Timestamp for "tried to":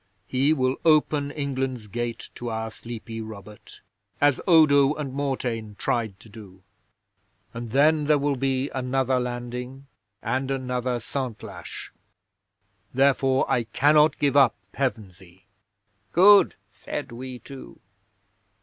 5.75-6.27